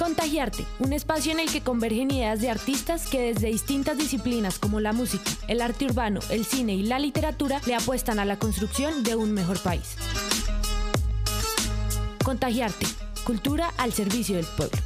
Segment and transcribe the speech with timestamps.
[0.00, 4.80] Contagiarte, un espacio en el que convergen ideas de artistas que desde distintas disciplinas como
[4.80, 9.02] la música, el arte urbano, el cine y la literatura le apuestan a la construcción
[9.04, 9.96] de un mejor país.
[12.24, 12.86] Contagiarte,
[13.24, 14.78] cultura al servicio del pueblo.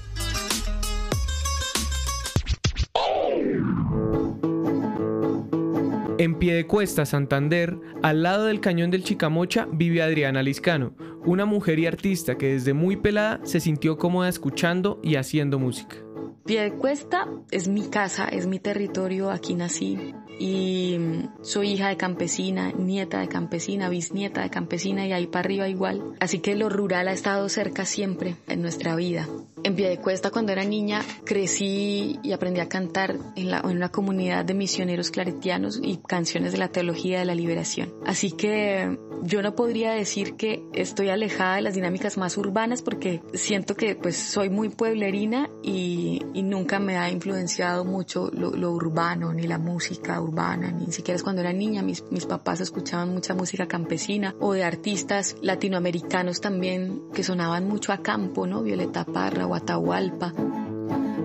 [6.19, 11.87] En Piedecuesta, Santander, al lado del cañón del Chicamocha, vive Adriana Liscano, una mujer y
[11.87, 15.97] artista que desde muy pelada se sintió cómoda escuchando y haciendo música.
[16.45, 20.99] Piedecuesta es mi casa, es mi territorio, aquí nací y
[21.43, 26.03] soy hija de campesina, nieta de campesina, bisnieta de campesina y ahí para arriba igual.
[26.21, 29.27] Así que lo rural ha estado cerca siempre en nuestra vida.
[29.65, 34.45] En Piedecuesta cuando era niña crecí y aprendí a cantar en, la, en una comunidad
[34.45, 37.95] de misioneros claretianos y canciones de la teología de la liberación.
[38.05, 43.23] Así que yo no podría decir que estoy alejada de las dinámicas más urbanas porque
[43.33, 48.71] siento que pues soy muy pueblerina y, y nunca me ha influenciado mucho lo, lo,
[48.71, 53.15] urbano ni la música urbana, ni siquiera es cuando era niña mis, mis papás escuchaban
[53.15, 58.63] mucha música campesina o de artistas latinoamericanos también que sonaban mucho a campo, ¿no?
[58.63, 60.33] Violeta Parra Atahualpa.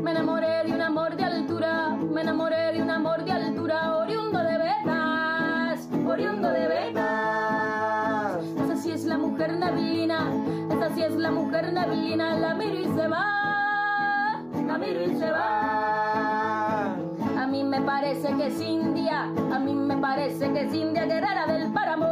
[0.03, 4.37] Me enamoré de un amor de altura, me enamoré de un amor de altura, oriundo
[4.39, 8.43] de Betas, oriundo de Betas.
[8.63, 10.31] Esa sí es la mujer navilina,
[10.69, 15.31] esa sí es la mujer navilina, la miro y se va, la miro y se
[15.31, 16.93] va.
[17.35, 21.47] A mí me parece que es india, a mí me parece que es india, guerrera
[21.47, 22.07] del páramo,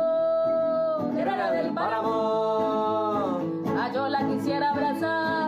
[1.13, 3.39] guerrera del páramo.
[3.79, 5.46] Ah, yo la quisiera abrazar,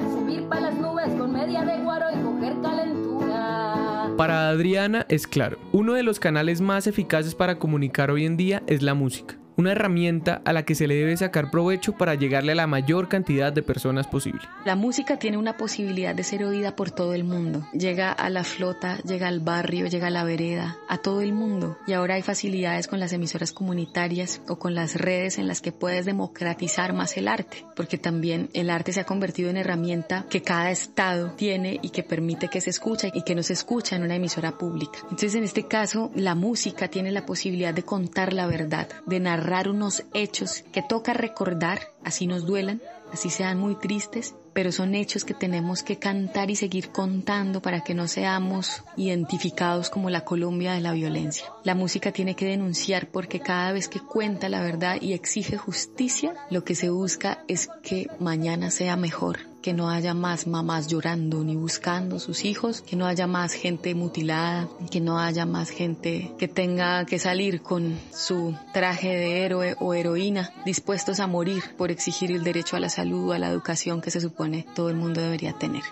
[0.00, 1.64] subir las nubes con media
[2.12, 4.10] y coger calentura.
[4.16, 8.62] Para Adriana es claro, uno de los canales más eficaces para comunicar hoy en día
[8.66, 12.52] es la música una herramienta a la que se le debe sacar provecho para llegarle
[12.52, 14.40] a la mayor cantidad de personas posible.
[14.64, 17.68] La música tiene una posibilidad de ser oída por todo el mundo.
[17.72, 21.76] Llega a la flota, llega al barrio, llega a la vereda, a todo el mundo.
[21.86, 25.72] Y ahora hay facilidades con las emisoras comunitarias o con las redes en las que
[25.72, 30.40] puedes democratizar más el arte, porque también el arte se ha convertido en herramienta que
[30.42, 34.04] cada estado tiene y que permite que se escuche y que no se escucha en
[34.04, 35.00] una emisora pública.
[35.02, 39.49] Entonces en este caso la música tiene la posibilidad de contar la verdad, de narrar
[39.68, 42.80] unos hechos que toca recordar, así nos duelan,
[43.12, 47.82] así sean muy tristes, pero son hechos que tenemos que cantar y seguir contando para
[47.82, 51.46] que no seamos identificados como la Colombia de la violencia.
[51.64, 56.34] La música tiene que denunciar porque cada vez que cuenta la verdad y exige justicia,
[56.50, 61.44] lo que se busca es que mañana sea mejor, que no haya más mamás llorando
[61.44, 66.32] ni buscando sus hijos, que no haya más gente mutilada, que no haya más gente
[66.38, 71.90] que tenga que salir con su traje de héroe o heroína dispuestos a morir por
[71.90, 75.20] exigir el derecho a la salud a la educación que se supone todo el mundo
[75.20, 75.82] debería tener.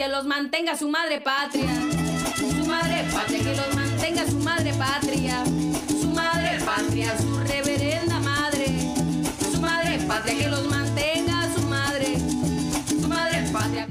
[0.00, 1.68] Que los mantenga su madre patria,
[2.34, 5.44] su madre patria, que los mantenga su madre patria,
[6.00, 8.66] su madre patria, su reverenda madre,
[9.52, 10.79] su madre patria, que los mantenga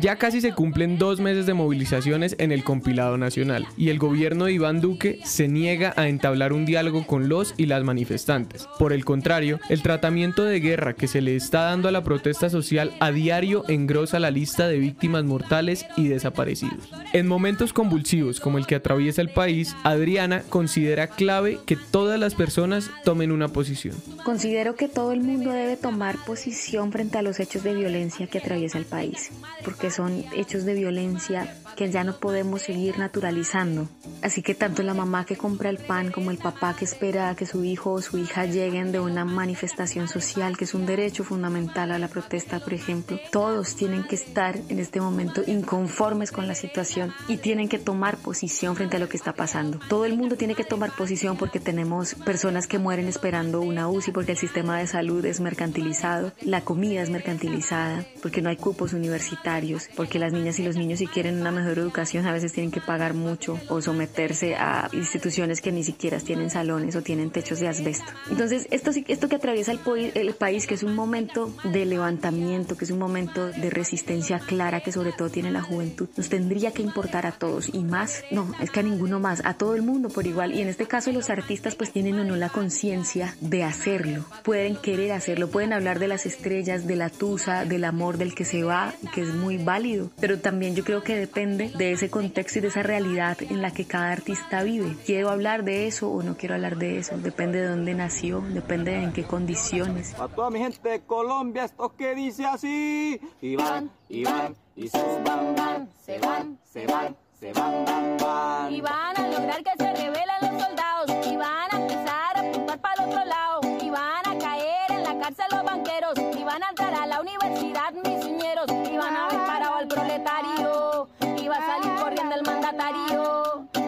[0.02, 4.46] Ya casi se cumplen dos meses de movilizaciones en el compilado nacional y el gobierno
[4.46, 8.66] de Iván Duque se niega a entablar un diálogo con los y las manifestantes.
[8.80, 12.50] Por el contrario, el tratamiento de guerra que se le está dando a la protesta
[12.50, 16.90] social a diario engrosa la lista de víctimas mortales y desaparecidos.
[17.12, 22.36] En momentos convulsivos como el que atraviesa el país, Adriana considera clave que todas las
[22.36, 23.98] personas tomen una posición.
[24.24, 28.38] Considero que todo el mundo debe tomar posición frente a los hechos de violencia que
[28.38, 29.32] atraviesa el país,
[29.66, 33.88] porque son hechos de violencia que ya no podemos seguir naturalizando.
[34.22, 37.36] Así que tanto la mamá que compra el pan como el papá que espera a
[37.36, 41.24] que su hijo o su hija lleguen de una manifestación social, que es un derecho
[41.24, 46.48] fundamental a la protesta, por ejemplo, todos tienen que estar en este momento inconformes con
[46.48, 49.80] la situación y tienen que tomar posición frente a lo que está pasando.
[49.88, 54.12] Todo el mundo tiene que tomar posición porque tenemos personas que mueren esperando una UCI
[54.12, 58.92] porque el sistema de salud es mercantilizado, la comida es mercantilizada, porque no hay cupos
[58.92, 62.72] universitarios porque las niñas y los niños si quieren una mejor educación a veces tienen
[62.72, 67.60] que pagar mucho o someterse a instituciones que ni siquiera tienen salones o tienen techos
[67.60, 68.12] de asbesto.
[68.30, 69.80] Entonces, esto, esto que atraviesa el,
[70.16, 74.82] el país, que es un momento de levantamiento, que es un momento de resistencia clara
[74.82, 78.52] que sobre todo tiene la juventud, nos tendría que importar a todos y más, no,
[78.60, 80.54] es que a ninguno más, a todo el mundo por igual.
[80.54, 84.76] Y en este caso los artistas pues tienen o no la conciencia de hacerlo, pueden
[84.76, 88.64] querer hacerlo, pueden hablar de las estrellas, de la tusa, del amor del que se
[88.64, 92.64] va, que es muy válido, pero también yo creo que depende de ese contexto y
[92.64, 94.96] de esa realidad en la que cada artista vive.
[95.06, 98.94] Quiero hablar de eso o no quiero hablar de eso, depende de dónde nació, depende
[98.94, 100.16] de en qué condiciones.
[100.20, 104.88] A toda mi gente de Colombia, esto que dice así, y van, y van, y
[104.90, 108.74] sus van, van, se van, se van, se van, van, van.
[108.74, 109.94] Y van a lograr que se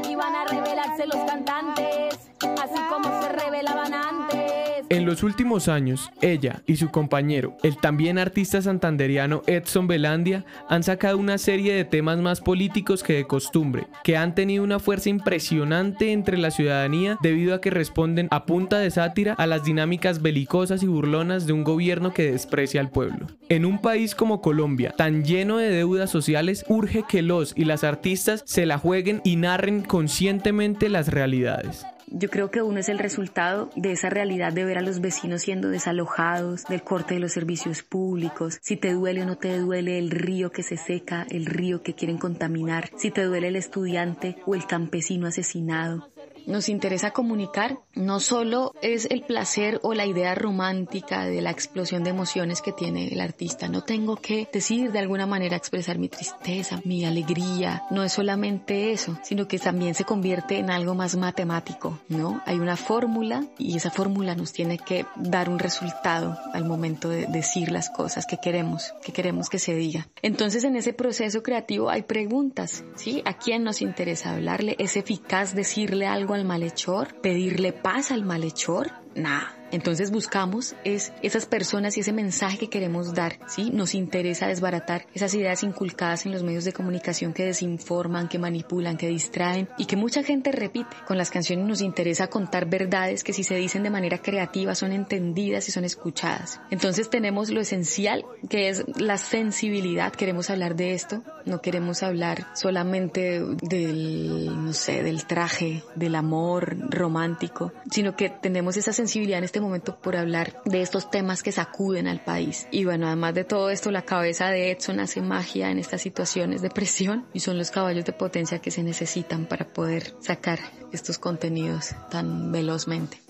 [0.08, 2.30] y van a revelarse los cantantes,
[2.62, 4.71] así como se revelaban antes.
[4.90, 10.84] En los últimos años, ella y su compañero, el también artista santanderiano Edson Belandia, han
[10.84, 15.10] sacado una serie de temas más políticos que de costumbre, que han tenido una fuerza
[15.10, 20.22] impresionante entre la ciudadanía debido a que responden a punta de sátira a las dinámicas
[20.22, 23.28] belicosas y burlonas de un gobierno que desprecia al pueblo.
[23.50, 27.84] En un país como Colombia, tan lleno de deudas sociales, urge que los y las
[27.84, 31.86] artistas se la jueguen y narren conscientemente las realidades.
[32.14, 35.44] Yo creo que uno es el resultado de esa realidad de ver a los vecinos
[35.44, 39.98] siendo desalojados, del corte de los servicios públicos, si te duele o no te duele
[39.98, 44.36] el río que se seca, el río que quieren contaminar, si te duele el estudiante
[44.46, 46.11] o el campesino asesinado.
[46.46, 52.04] Nos interesa comunicar, no solo es el placer o la idea romántica de la explosión
[52.04, 56.10] de emociones que tiene el artista, no tengo que decir de alguna manera expresar mi
[56.10, 61.16] tristeza, mi alegría, no es solamente eso, sino que también se convierte en algo más
[61.16, 62.42] matemático, ¿no?
[62.46, 67.28] Hay una fórmula y esa fórmula nos tiene que dar un resultado al momento de
[67.28, 70.08] decir las cosas que queremos, que queremos que se diga.
[70.22, 73.22] Entonces en ese proceso creativo hay preguntas, ¿sí?
[73.26, 74.76] ¿A quién nos interesa hablarle?
[74.80, 77.22] ¿Es eficaz decirle algo al malhechor?
[77.22, 78.92] ¿Pedirle paz al malhechor?
[79.16, 79.61] Nah.
[79.72, 83.70] Entonces buscamos es esas personas y ese mensaje que queremos dar, ¿sí?
[83.72, 88.98] Nos interesa desbaratar esas ideas inculcadas en los medios de comunicación que desinforman, que manipulan,
[88.98, 90.96] que distraen y que mucha gente repite.
[91.08, 94.92] Con las canciones nos interesa contar verdades que si se dicen de manera creativa son
[94.92, 96.60] entendidas y son escuchadas.
[96.70, 100.12] Entonces tenemos lo esencial que es la sensibilidad.
[100.12, 106.78] Queremos hablar de esto, no queremos hablar solamente del, no sé, del traje, del amor
[106.90, 111.52] romántico, sino que tenemos esa sensibilidad en este momento por hablar de estos temas que
[111.52, 112.68] sacuden al país.
[112.72, 116.62] Y bueno, además de todo esto, la cabeza de Edson hace magia en estas situaciones
[116.62, 120.60] de presión y son los caballos de potencia que se necesitan para poder sacar
[120.92, 123.22] estos contenidos tan velozmente.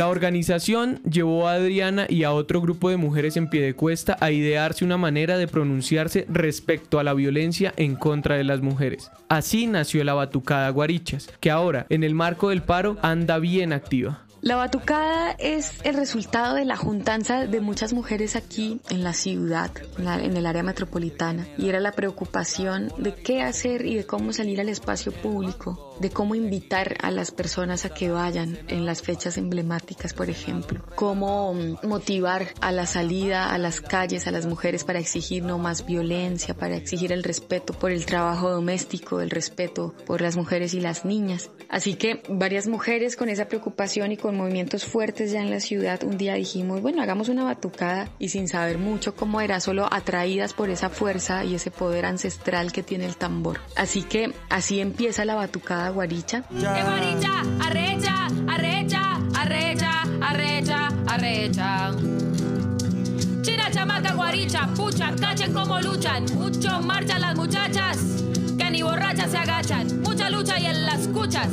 [0.00, 4.16] La organización llevó a Adriana y a otro grupo de mujeres en pie de cuesta
[4.18, 9.10] a idearse una manera de pronunciarse respecto a la violencia en contra de las mujeres.
[9.28, 14.24] Así nació la Batucada Guarichas, que ahora, en el marco del paro, anda bien activa.
[14.40, 19.70] La batucada es el resultado de la juntanza de muchas mujeres aquí en la ciudad,
[19.98, 24.62] en, el área metropolitana, y era la preocupación de qué hacer y de cómo salir
[24.62, 29.36] al espacio público, de cómo invitar a las personas a que vayan en las fechas
[29.36, 34.84] emblemáticas, por ejemplo, cómo mm, motivar a la salida a las calles a las mujeres
[34.84, 39.94] para exigir no más violencia, para exigir el respeto por el trabajo doméstico, el respeto
[40.06, 41.50] por las mujeres y las niñas.
[41.68, 46.02] Así que varias mujeres con esa preocupación y con movimientos fuertes ya en la ciudad,
[46.02, 50.54] un día dijimos, bueno, hagamos una batucada y sin saber mucho cómo era, solo atraídas
[50.54, 53.60] por esa fuerza y ese poder ancestral que tiene el tambor.
[53.76, 56.42] Así que así empieza la batucada guaricha.
[56.50, 61.92] guaricha, arrecha, arrecha, arrecha, arrecha, arrecha.
[63.42, 66.24] China, chamaca, guaricha, pucha, cachen como luchan.
[66.34, 67.98] Mucho marchan las muchachas,
[68.58, 70.00] que ni borrachas se agachan.
[70.02, 71.48] Mucha lucha y en las escuchas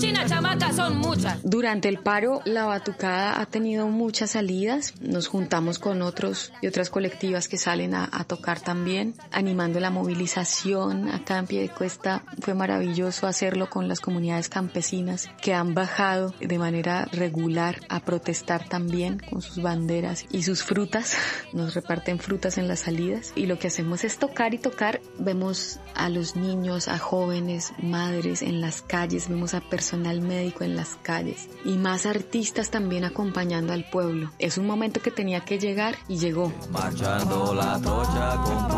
[0.00, 1.40] China chamaca son muchas.
[1.42, 4.94] Durante el paro, la batucada ha tenido muchas salidas.
[5.00, 11.08] Nos juntamos con otros y otras colectivas que salen a, tocar también, animando la movilización
[11.08, 12.22] acá en Piedecuesta.
[12.40, 18.68] Fue maravilloso hacerlo con las comunidades campesinas que han bajado de manera regular a protestar
[18.68, 21.16] también con sus banderas y sus frutas.
[21.52, 25.00] Nos reparten frutas en las salidas y lo que hacemos es tocar y tocar.
[25.18, 30.64] Vemos a los niños, a jóvenes, madres en las calles, vemos a personas personal médico
[30.64, 34.30] en las calles y más artistas también acompañando al pueblo.
[34.38, 36.52] Es un momento que tenía que llegar y llegó.
[36.70, 38.68] Marchando la trocha con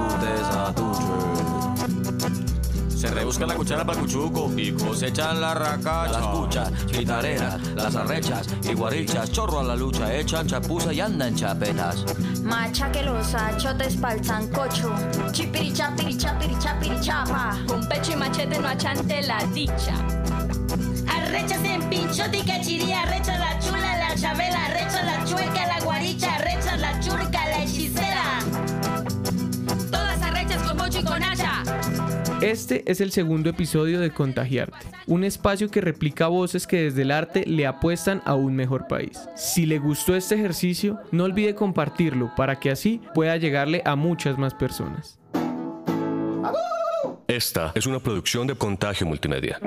[3.01, 6.13] se rebusca la cuchara para el cuchuco y cosechan la racacha.
[6.13, 11.35] Las cuchas, chitareras, las arrechas y guarichas, chorro a la lucha, echan chapuza y andan
[11.35, 12.05] chapetas.
[12.45, 14.95] Macha que los achotes pa'l sancocho,
[15.33, 17.59] chipiri chapiri chapiri chapiri chapa.
[17.67, 20.20] Con pecho y machete no achante la dicha.
[21.31, 26.35] Arrechas en pinchote y cachiría, arrecha la chula, la chabela, arrecha la chueca, la guaricha,
[26.35, 28.41] arrecha la churca, la hechicera.
[29.93, 31.63] Todas arrechas con mocho y con hacha.
[32.43, 37.13] Este es el segundo episodio de Contagiarte, un espacio que replica voces que desde el
[37.13, 39.21] arte le apuestan a un mejor país.
[39.37, 44.37] Si le gustó este ejercicio, no olvide compartirlo para que así pueda llegarle a muchas
[44.37, 45.21] más personas.
[47.29, 49.61] Esta es una producción de Contagio Multimedia.